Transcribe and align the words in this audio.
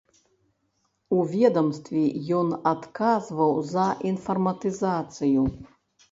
У 1.17 1.25
ведамстве 1.33 2.05
ён 2.37 2.47
адказваў 2.71 3.53
за 3.73 3.83
інфарматызацыю. 4.13 5.43